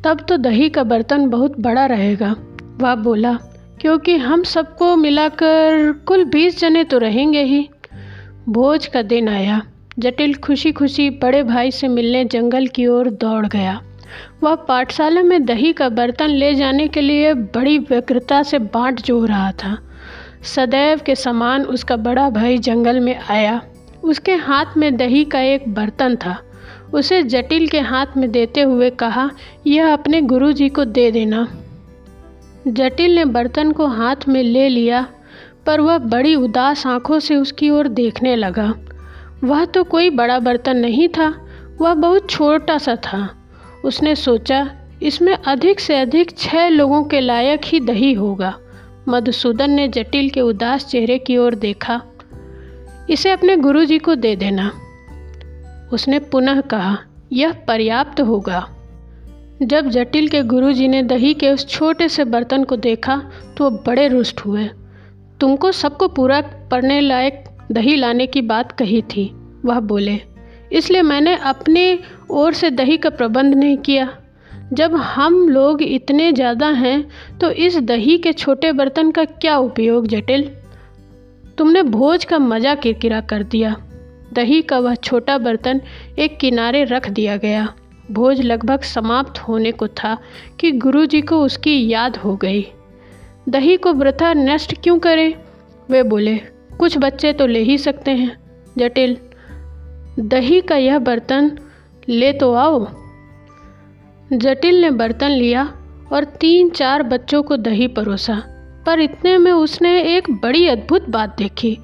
तब 0.04 0.26
तो 0.28 0.36
दही 0.36 0.68
का 0.68 0.82
बर्तन 0.82 1.26
बहुत 1.26 1.60
बड़ा 1.60 1.86
रहेगा। 1.86 2.36
वह 2.78 2.94
बोला, 2.94 3.38
क्योंकि 3.80 4.16
हम 4.16 4.42
सबको 4.42 4.96
मिलाकर 4.96 5.92
कुल 5.92 6.24
बीस 6.24 6.60
जने 6.60 6.84
तो 6.84 6.98
रहेंगे 6.98 7.42
ही। 7.42 7.68
भोज 8.48 8.86
का 8.86 9.02
दिन 9.02 9.28
आया। 9.28 9.62
जटिल 9.98 10.34
खुशी 10.34 10.72
खुशी 10.72 11.10
बड़े 11.10 11.42
भाई 11.42 11.70
से 11.70 11.88
मिलने 11.88 12.24
जंगल 12.24 12.66
की 12.66 12.86
ओर 12.86 13.10
दौड़ 13.10 13.46
गया। 13.46 13.82
वह 14.42 14.54
पाठशाला 14.54 15.22
में 15.22 15.44
दही 15.44 15.72
का 15.72 15.88
बर्तन 15.88 16.28
ले 16.28 16.54
जाने 16.54 16.88
के 16.88 17.00
लिए 17.00 17.34
बड़ी 17.34 17.78
व्यग्रता 17.78 18.42
से 18.42 18.58
बांट 18.58 19.00
जो 19.00 19.24
रहा 19.24 19.52
था। 19.52 19.85
सदैव 20.46 21.00
के 21.06 21.14
समान 21.14 21.62
उसका 21.62 21.96
बड़ा 21.96 22.30
भाई 22.30 22.58
जंगल 22.58 23.00
में 23.00 23.20
आया। 23.30 23.62
उसके 24.04 24.34
हाथ 24.34 24.64
में 24.76 24.96
दही 24.96 25.24
का 25.24 25.40
एक 25.40 25.74
बर्तन 25.74 26.16
था। 26.16 26.42
उसे 26.94 27.22
जटिल 27.22 27.68
के 27.68 27.80
हाथ 27.80 28.06
में 28.16 28.32
देते 28.32 28.60
हुए 28.60 28.90
कहा, 28.90 29.30
यह 29.66 29.92
अपने 29.92 30.20
गुरुजी 30.20 30.68
को 30.68 30.84
दे 30.84 31.10
देना। 31.10 31.48
जटिल 32.68 33.14
ने 33.14 33.24
बर्तन 33.24 33.72
को 33.72 33.86
हाथ 33.86 34.16
में 34.28 34.42
ले 34.42 34.68
लिया, 34.68 35.06
पर 35.66 35.80
वह 35.80 35.98
बड़ी 35.98 36.34
उदास 36.34 36.86
आँखों 36.86 37.18
से 37.18 37.36
उसकी 37.36 37.70
ओर 37.70 37.88
देखने 37.88 38.36
लगा। 38.36 38.74
वह 39.44 39.64
तो 39.64 39.84
कोई 39.84 40.10
बड़ा 40.10 40.38
बर्तन 40.38 40.76
नहीं 40.76 41.08
था, 41.08 41.34
वह 41.80 41.94
बहुत 41.94 42.30
छोटा 42.30 42.78
सा 42.78 42.96
था। 42.96 43.30
उसने 43.84 44.14
सोचा, 44.14 44.70
इसमें 45.02 45.38
अधिक 45.46 45.80
से 45.80 45.96
अधिक 45.96 46.38
छह 46.38 46.68
लोगों 46.68 47.04
के 47.04 47.20
लायक 47.20 47.60
ही 47.64 47.80
दही 47.80 48.12
होगा। 48.12 48.58
मधुसूदन 49.08 49.70
ने 49.70 49.88
जटिल 49.88 50.30
के 50.30 50.40
उदास 50.40 50.86
चेहरे 50.86 51.18
की 51.18 51.36
ओर 51.36 51.54
देखा। 51.54 52.02
इसे 53.10 53.30
अपने 53.30 53.56
गुरुजी 53.56 53.98
को 53.98 54.14
दे 54.14 54.36
देना। 54.36 54.70
उसने 55.92 56.18
पुनः 56.18 56.60
कहा, 56.60 56.98
यह 57.32 57.52
पर्याप्त 57.52 58.20
होगा। 58.20 58.68
जब 59.62 59.88
जटिल 59.88 60.28
के 60.28 60.42
गुरुजी 60.42 60.88
ने 60.88 61.02
दही 61.02 61.34
के 61.34 61.50
उस 61.50 61.66
छोटे 61.68 62.08
से 62.08 62.24
बर्तन 62.24 62.64
को 62.64 62.76
देखा 62.76 63.16
तो 63.56 63.64
वो 63.64 63.70
बड़े 63.86 64.08
रुष्ट 64.08 64.40
हुए। 64.40 64.68
तुमको 65.40 65.72
सबको 65.72 66.08
पूरा 66.08 66.40
पड़ने 66.70 67.00
लायक 67.00 67.44
दही 67.72 67.96
लाने 67.96 68.26
की 68.26 68.40
बात 68.40 68.72
कही 68.72 69.02
थी, 69.02 69.30
वह 69.64 69.80
बोले। 69.80 70.20
इसलिए 70.72 71.02
मैंने 71.02 71.36
अपने 71.36 71.98
ओर 72.30 72.52
से 72.52 72.70
दही 72.70 72.96
का 72.96 73.10
प्रबंध 73.10 73.54
नहीं 73.54 73.76
किया। 73.76 74.16
जब 74.72 74.94
हम 74.94 75.48
लोग 75.48 75.82
इतने 75.82 76.32
ज़्यादा 76.32 76.68
हैं 76.68 77.08
तो 77.38 77.50
इस 77.50 77.76
दही 77.78 78.16
के 78.18 78.32
छोटे 78.32 78.72
बर्तन 78.72 79.10
का 79.10 79.24
क्या 79.24 79.56
उपयोग, 79.58 80.06
जटिल? 80.06 80.50
तुमने 81.58 81.82
भोज 81.82 82.24
का 82.24 82.38
मज़ा 82.38 82.74
किरकिरा 82.74 83.20
कर 83.20 83.42
दिया। 83.42 83.74
दही 84.32 84.60
का 84.62 84.78
वह 84.78 84.94
छोटा 84.94 85.38
बर्तन 85.38 85.80
एक 86.18 86.38
किनारे 86.38 86.84
रख 86.84 87.08
दिया 87.10 87.36
गया। 87.36 87.68
भोज 88.10 88.40
लगभग 88.40 88.80
समाप्त 88.80 89.38
होने 89.38 89.72
को 89.72 89.88
था 89.88 90.16
कि 90.60 90.72
गुरुजी 90.72 91.20
को 91.20 91.40
उसकी 91.42 91.88
याद 91.88 92.16
हो 92.16 92.36
गई। 92.36 92.66
दही 93.48 93.76
को 93.76 93.92
वृथा 93.92 94.32
नष्ट 94.34 94.74
क्यों 94.82 94.98
करें? 94.98 95.34
वे 95.90 96.02
बोले, 96.02 96.36
कुछ 96.78 96.98
बच्चे 96.98 97.32
तो 97.32 97.46
ले 97.46 97.60
ही 97.60 97.78
सकते 97.78 98.10
हैं, 98.10 98.36
जटिल। 98.78 99.16
दही 100.18 100.60
का 100.60 100.76
यह 100.76 100.98
बर्तन 100.98 101.58
ले 102.08 102.32
तो 102.32 102.52
आओ। 102.54 102.86
जटिल 104.32 104.80
ने 104.80 104.90
बर्तन 104.90 105.30
लिया 105.30 105.72
और 106.12 106.24
तीन 106.24 106.70
चार 106.70 107.02
बच्चों 107.02 107.42
को 107.42 107.56
दही 107.56 107.86
परोसा। 107.86 108.42
पर 108.86 109.00
इतने 109.00 109.38
में 109.38 109.52
उसने 109.52 110.02
एक 110.02 110.30
बड़ी 110.30 110.68
अद्भुत 110.68 111.08
बात 111.08 111.36
देखी। 111.38 111.78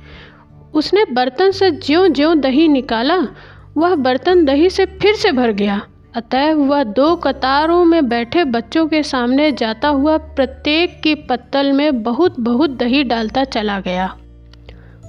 उसने 0.75 1.05
बर्तन 1.13 1.51
से 1.51 1.71
ज्यों 1.71 2.13
ज्यों 2.13 2.41
दही 2.41 2.69
निकाला, 2.69 3.19
वह 3.77 3.95
बर्तन 3.95 4.45
दही 4.45 4.71
से 4.71 4.87
फिर 4.87 5.15
से 5.15 5.33
भर 5.33 5.53
गया। 5.53 5.87
अतः 6.17 6.55
वह 6.55 6.85
दो 6.85 7.17
कतारों 7.17 7.85
में 7.85 8.09
बैठे 8.09 8.45
बच्चों 8.45 8.87
के 8.87 9.03
सामने 9.03 9.53
जाता 9.53 9.89
हुआ 9.89 10.17
प्रत्येक 10.17 11.01
की 11.03 11.15
पत्तल 11.15 11.73
में 11.73 12.03
बहुत 12.03 12.41
बहुत 12.41 12.71
दही 12.71 13.05
डालता 13.05 13.45
चला 13.45 13.81
गया। 13.81 14.17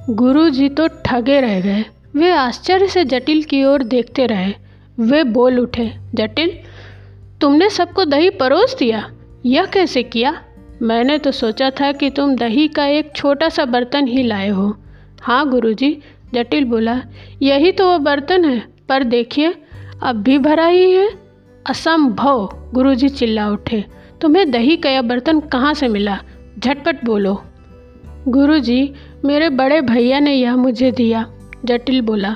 गुरु 0.09 0.49
जी 0.49 0.69
तो 0.69 0.87
ठगे 0.87 1.41
रह 1.41 1.61
गए। 1.61 1.85
वे 2.15 2.31
आश्चर्य 2.31 2.87
से 2.87 3.05
जटिल 3.05 3.43
की 3.43 3.63
ओर 3.65 3.83
देखते 3.83 4.25
रहे। 4.25 4.53
वे 4.99 5.23
बोल 5.23 5.59
उठे, 5.59 5.91
जटिल 6.13 6.59
तुमने 7.43 7.69
सबको 7.69 8.05
दही 8.05 8.29
परोस 8.29 8.75
दिया? 8.79 9.11
यह 9.45 9.65
कैसे 9.65 10.03
किया? 10.03 10.41
मैंने 10.81 11.17
तो 11.17 11.31
सोचा 11.31 11.69
था 11.69 11.91
कि 11.91 12.09
तुम 12.09 12.35
दही 12.35 12.67
का 12.67 12.85
एक 12.85 13.11
छोटा 13.15 13.49
सा 13.49 13.65
बर्तन 13.65 14.07
ही 14.07 14.23
लाए 14.23 14.49
हो। 14.49 14.77
हाँ 15.21 15.49
गुरुजी, 15.49 15.97
जटिल 16.33 16.65
बोला, 16.65 17.01
यही 17.41 17.71
तो 17.71 17.87
वह 17.87 17.97
बर्तन 17.97 18.45
है, 18.45 18.63
पर 18.89 19.03
देखिए, 19.03 19.55
अब 20.03 20.15
भी 20.15 20.37
भरा 20.37 20.65
ही 20.65 20.91
है। 20.91 21.09
असंभव, 21.69 22.49
गुरुजी 22.73 23.09
चिल्ला 23.09 23.49
उठे। 23.49 23.85
तुम्हें 24.21 24.51
दही 24.51 24.77
का 24.77 24.89
यह 24.89 25.01
बर्तन 25.01 25.39
कहाँ 25.39 25.73
से 25.73 25.87
मिला? 25.87 26.19
झटपट 26.59 27.05
बोलो। 27.05 27.43
गुरुजी, 28.27 28.93
मेरे 29.25 29.49
बड़े 29.49 29.81
भैया 29.81 30.19
ने 30.19 30.33
यह 30.33 30.55
मुझे 30.55 30.91
दिया, 30.91 31.31
जटिल 31.65 32.01
बोला। 32.01 32.35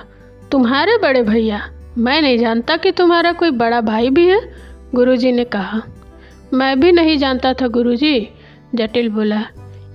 तुम्हारे 0.52 0.98
बड़े 0.98 1.24
भैया? 1.24 1.72
मैं 1.98 2.22
नहीं 2.22 2.38
जानता 2.38 2.78
कि 2.78 2.92
तुम्हारा 2.92 3.32
कोई 3.32 3.52
बड़ा 3.52 3.82
भाई 3.82 4.10
भी 4.10 4.28
है। 4.28 4.57
गुरुजी 4.96 5.32
ने 5.32 5.44
कहा, 5.44 5.82
मैं 6.54 6.80
भी 6.80 6.92
नहीं 6.92 7.18
जानता 7.18 7.54
था 7.54 7.68
गुरुजी, 7.68 8.30
जटिल 8.76 9.10
बोला। 9.10 9.44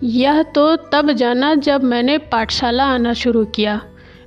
यह 0.02 0.42
तो 0.42 0.76
तब 0.76 1.12
जाना 1.12 1.54
जब 1.54 1.84
मैंने 1.84 2.18
पाठशाला 2.18 2.84
आना 2.84 3.12
शुरू 3.12 3.44
किया। 3.44 3.82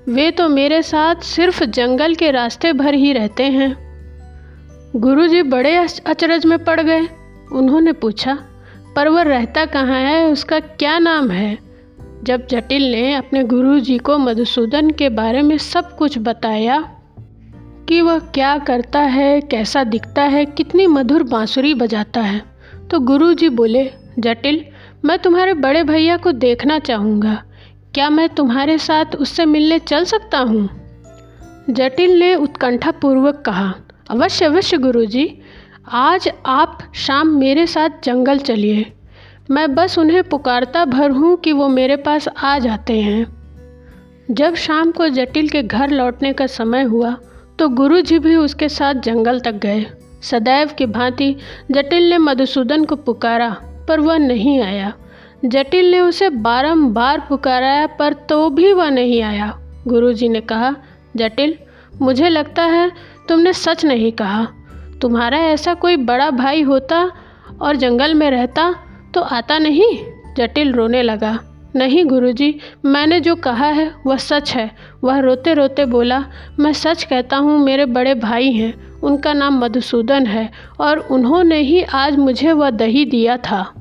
वे 0.09 0.31
तो 0.31 0.49
मेरे 0.49 0.81
साथ 0.81 1.15
सिर्फ़ 1.15 1.63
जंगल 1.63 2.15
के 2.15 2.31
रास्ते 2.31 2.73
भर 2.73 2.93
ही 2.93 3.13
रहते 3.13 3.43
हैं। 3.43 3.85
गुरुजी 4.95 5.41
बड़े 5.41 5.87
अचरज 6.05 6.45
में 6.45 6.63
पड़ 6.63 6.81
गए। 6.81 7.07
उन्होंने 7.51 7.91
पूछा, 7.91 8.39
पर 8.95 9.07
वह 9.07 9.21
रहता 9.21 9.65
कहाँ 9.65 9.99
है? 9.99 10.25
उसका 10.25 10.59
क्या 10.59 10.99
नाम 10.99 11.31
है? 11.31 11.57
जब 12.23 12.47
जटिल 12.47 12.91
ने 12.91 13.13
अपने 13.13 13.43
गुरुजी 13.43 13.97
को 13.97 14.17
मधुसूदन 14.17 14.89
के 14.89 15.09
बारे 15.09 15.41
में 15.41 15.57
सब 15.57 15.97
कुछ 15.97 16.19
बताया 16.19 16.94
कि 17.89 18.01
वह 18.01 18.19
क्या 18.19 18.57
करता 18.57 18.99
है, 18.99 19.41
कैसा 19.41 19.83
दिखता 19.83 20.21
है, 20.21 20.45
कितनी 20.45 20.87
मधुर 20.87 21.23
बांसुरी 21.23 21.73
बजाता 21.73 22.21
है। 22.21 22.41
तो 22.91 22.99
गुरुजी 22.99 23.49
बोले, 23.49 23.91
जटिल, 24.19 24.65
मैं 25.05 25.19
तुम्हारे 25.19 25.53
बड़े 25.53 25.83
भैया 25.83 26.17
को 26.17 26.31
देखना 26.31 26.79
चाहूँगा। 26.79 27.43
क्या 27.93 28.09
मैं 28.09 28.29
तुम्हारे 28.29 28.77
साथ 28.77 29.05
उससे 29.05 29.45
मिलने 29.45 29.79
चल 29.79 30.03
सकता 30.03 30.37
हूँ? 30.37 30.69
जटिल 31.69 32.19
ने 32.19 32.35
उत्कंठापूर्वक 32.35 33.43
कहा, 33.45 33.73
अवश्य 34.09 34.45
अवश्य 34.45 34.77
गुरुजी। 34.77 35.39
आज 35.91 36.29
आप 36.45 36.79
शाम 36.95 37.27
मेरे 37.27 37.67
साथ 37.67 37.89
जंगल 38.03 38.37
चलिए। 38.37 38.93
मैं 39.51 39.75
बस 39.75 39.99
उन्हें 39.99 40.23
पुकारता 40.23 40.85
भर 40.85 41.11
हूँ 41.11 41.37
कि 41.37 41.51
वो 41.51 41.67
मेरे 41.67 41.95
पास 41.95 42.27
आ 42.27 42.59
जाते 42.59 42.99
हैं। 42.99 43.35
जब 44.31 44.55
शाम 44.55 44.91
को 44.91 45.09
जटिल 45.09 45.49
के 45.49 45.63
घर 45.63 45.89
लौटने 45.89 46.33
का 46.33 46.47
समय 46.47 46.83
हुआ 46.83 47.17
तो 47.59 47.69
गुरु 47.69 48.01
जी 48.01 48.19
भी 48.19 48.35
उसके 48.35 48.69
साथ 48.69 48.93
जंगल 48.93 49.39
तक 49.39 49.51
गए। 49.51 49.85
सदैव 50.21 50.67
की 50.67 50.85
भांति 50.85 51.35
जटिल 51.71 52.09
ने 52.09 52.17
मधुसूदन 52.17 52.85
को 52.85 52.95
पुकारा, 52.95 53.57
पर 53.87 53.99
वह 53.99 54.17
नहीं 54.17 54.61
आया। 54.61 54.93
जटिल 55.45 55.91
ने 55.91 55.99
उसे 55.99 56.29
बारंबार 56.29 57.25
पुकाराया, 57.29 57.87
पर 57.87 58.13
तो 58.13 58.49
भी 58.49 58.73
वह 58.73 58.89
नहीं 58.89 59.21
आया। 59.21 59.59
गुरुजी 59.87 60.29
ने 60.29 60.41
कहा, 60.41 60.75
जटिल, 61.15 61.55
मुझे 62.01 62.29
लगता 62.29 62.63
है 62.63 62.91
तुमने 63.29 63.53
सच 63.53 63.85
नहीं 63.85 64.11
कहा। 64.11 64.47
तुम्हारा 65.01 65.37
ऐसा 65.37 65.73
कोई 65.73 65.97
बड़ा 65.97 66.29
भाई 66.29 66.61
होता 66.61 67.11
और 67.61 67.75
जंगल 67.75 68.13
में 68.13 68.31
रहता 68.31 68.75
तो 69.13 69.21
आता 69.21 69.57
नहीं? 69.57 69.97
जटिल 70.37 70.73
रोने 70.73 71.01
लगा। 71.01 71.54
नहीं 71.75 72.05
गुरुजी, 72.05 72.59
मैंने 72.85 73.19
जो 73.19 73.35
कहा 73.35 73.65
है, 73.65 73.95
वह 74.05 74.17
सच 74.17 74.51
है। 74.55 74.71
वह 75.03 75.19
रोते 75.19 75.53
रोते 75.53 75.85
बोला, 75.85 76.25
मैं 76.59 76.73
सच 76.73 77.03
कहता 77.03 77.37
हूँ, 77.37 77.59
मेरे 77.59 77.85
बड़े 77.85 78.13
भाई 78.13 78.51
हैं। 78.51 78.99
उनका 78.99 79.33
नाम 79.33 79.59
मधुसूदन 79.59 80.25
है, 80.25 80.51
और 80.79 80.97
उन्होंने 80.97 81.59
ही 81.59 81.83
आज 81.83 82.15
मुझे 82.15 82.51
वह 82.51 82.69
दही 82.69 83.05
दिया 83.05 83.37
था। 83.37 83.73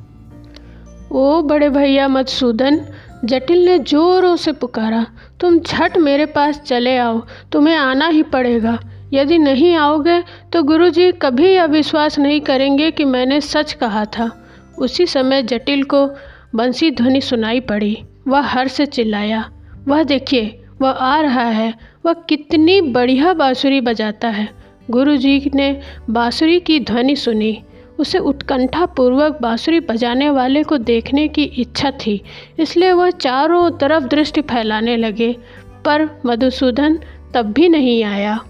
ओ 1.13 1.43
बड़े 1.43 1.69
भैया 1.69 2.09
मधुसूदन, 2.09 2.81
जटिल 3.25 3.65
ने 3.65 3.79
जोरों 3.79 4.37
से 4.37 4.53
पुकारा, 4.53 5.07
तुम 5.41 5.59
झट 5.59 5.97
मेरे 5.97 6.27
पास 6.27 6.61
चले 6.61 6.97
आओ, 6.97 7.23
तुम्हें 7.53 7.77
आना 7.77 8.09
ही 8.09 8.23
पड़ेगा। 8.23 8.79
यदि 9.13 9.39
नहीं 9.39 9.75
आओगे 9.75 10.23
तो 10.53 10.63
गुरुजी 10.63 11.13
कभी 11.13 11.49
यह 11.49 11.65
विश्वास 11.65 12.19
नहीं 12.19 12.41
करेंगे 12.41 12.91
कि 12.91 13.05
मैंने 13.05 13.41
सच 13.41 13.73
कहा 13.73 14.05
था। 14.05 14.31
उसी 14.79 15.07
समय 15.07 15.43
जटिल 15.43 15.83
को 15.83 16.11
बंसी 16.55 16.91
ध्वनि 16.91 17.21
सुनाई 17.21 17.61
पड़ी। 17.61 18.03
वह 18.29 18.41
हर 18.41 18.69
से 18.69 18.87
चिल्लाया। 18.87 19.51
वह 19.89 20.03
देखिए, 20.03 20.61
वह 20.83 20.91
आ 20.91 21.21
रहा 21.21 21.45
है। 21.45 21.75
वह 22.07 22.13
कितनी 22.13 22.81
बढ़िया 22.81 23.35
बाँसुरी 23.35 23.81
बजाता 23.81 24.29
है। 24.29 24.49
गुरुजी 24.91 25.51
ने 25.55 25.81
बाँसुरी 26.11 26.61
की 26.61 26.81
ध्वनि 26.81 27.17
सुनी। 27.17 27.63
उसे 27.99 28.19
उत्कंठापूर्वक 28.19 29.39
बाँसुरी 29.43 29.81
बजाने 29.81 30.31
वाले 30.31 30.63
को 30.63 30.79
देखने 30.79 31.29
की 31.29 31.43
इच्छा 31.43 31.91
थी। 31.91 32.23
इसलिए 32.59 32.93
वह 32.93 33.11
चारों 33.11 33.71
तरफ़ 33.71 34.05
दृष्टि 34.05 34.41
फैलाने 34.41 34.97
लगे। 34.97 35.37
पर 35.85 36.09
मधुसूदन 36.27 36.99
तब 37.35 37.53
भी 37.53 37.69
नहीं 37.69 38.05
आया। 38.05 38.41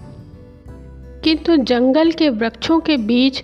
किंतु 1.23 1.57
जंगल 1.57 2.11
के 2.11 2.29
वृक्षों 2.29 2.79
के 2.79 2.97
बीच 2.97 3.43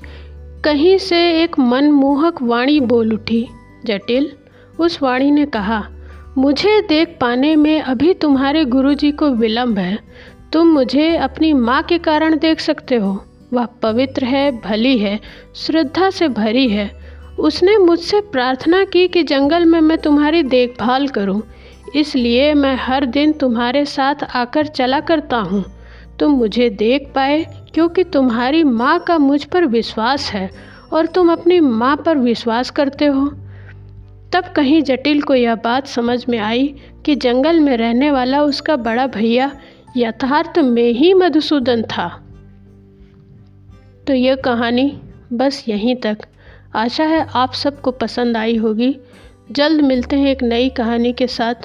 कहीं 0.64 0.98
से 0.98 1.44
एक 1.44 1.60
मनमोहक 1.60 2.42
वाणी 2.42 2.80
बोल 2.80 3.14
उठी। 3.14 3.48
जटिल 3.86 4.32
उस 4.82 5.02
वाणी 5.04 5.32
ने 5.32 5.46
कहा 5.48 5.84
मुझे 6.38 6.80
देख 6.82 7.18
पाने 7.22 7.56
में 7.56 7.82
अभी 7.82 8.14
तुम्हारे 8.14 8.64
गुरुजी 8.66 9.12
को 9.12 9.30
विलंब 9.32 9.80
है। 9.80 9.98
तुम 10.54 10.68
मुझे 10.68 11.16
अपनी 11.18 11.52
माँ 11.54 11.82
के 11.84 11.98
कारण 12.00 12.38
देख 12.38 12.60
सकते 12.60 12.96
हो। 12.96 13.12
वह 13.54 13.66
पवित्र 13.82 14.26
है 14.26 14.52
भली 14.62 14.98
है 14.98 15.20
श्रद्धा 15.56 16.10
से 16.10 16.28
भरी 16.30 16.68
है। 16.70 16.90
उसने 17.40 17.78
मुझसे 17.78 18.22
प्रार्थना 18.32 18.84
की 18.84 19.08
कि 19.08 19.24
जंगल 19.24 19.66
में 19.66 19.80
मैं 19.82 19.98
तुम्हारी 19.98 20.42
देखभाल 20.46 21.08
करूँ, 21.08 21.42
इसलिए 21.96 22.54
मैं 22.54 22.76
हर 22.78 23.06
दिन 23.08 23.32
तुम्हारे 23.34 23.86
साथ 23.88 24.24
आकर 24.36 24.68
चला 24.68 25.00
करता 25.02 25.38
हूँ। 25.40 25.64
तुम 26.20 26.32
मुझे 26.32 26.70
देख 26.70 27.12
पाए 27.16 27.44
क्योंकि 27.74 28.04
तुम्हारी 28.06 28.64
माँ 28.64 28.98
का 29.00 29.18
मुझ 29.18 29.44
पर 29.44 29.66
विश्वास 29.68 30.32
है 30.32 30.50
और 30.94 31.06
तुम 31.06 31.32
अपनी 31.32 31.60
माँ 31.60 31.96
पर 32.06 32.18
विश्वास 32.20 32.70
करते 32.70 33.06
हो। 33.06 33.30
तब 34.34 34.44
कहीं 34.44 34.82
जटिल 34.82 35.22
को 35.22 35.36
यह 35.36 35.56
बात 35.56 35.88
समझ 35.88 36.26
में 36.30 36.40
आई 36.40 36.76
कि 37.06 37.16
जंगल 37.16 37.60
में 37.60 37.78
रहने 37.78 38.12
वाला 38.12 38.44
उसका 38.44 38.76
बड़ा 38.76 39.08
भैया 39.08 39.52
यथार्थ 39.98 40.60
में 40.60 40.92
ही 40.92 41.14
मधुसूदन 41.14 41.82
था। 41.82 42.24
तो 44.08 44.14
यह 44.14 44.36
कहानी 44.36 45.02
बस 45.34 45.66
यहीं 45.68 45.96
तक। 45.96 46.18
आशा 46.76 47.04
है 47.04 47.28
आप 47.36 47.54
सबको 47.54 47.92
पसंद 47.92 48.38
आई 48.38 48.56
होगी। 48.56 49.00
जल्द 49.52 49.82
मिलते 49.82 50.16
हैं 50.16 50.28
एक 50.28 50.44
नई 50.44 50.70
कहानी 50.70 51.14
के 51.14 51.28
साथ। 51.28 51.56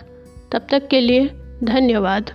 तब 0.52 0.66
तक 0.70 0.88
के 0.88 1.00
लिए 1.00 1.30
धन्यवाद। 1.64 2.30